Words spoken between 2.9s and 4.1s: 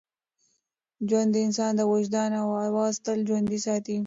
تل ژوندی ساتي.